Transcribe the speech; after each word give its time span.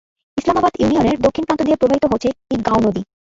ইসলামাবাদ 0.37 0.73
ইউনিয়নের 0.79 1.17
দক্ষিণ 1.21 1.43
প্রান্ত 1.45 1.61
দিয়ে 1.63 1.79
প্রবাহিত 1.81 2.05
হচ্ছে 2.11 2.29
ঈদগাঁও 2.53 2.79
নদী। 2.85 3.01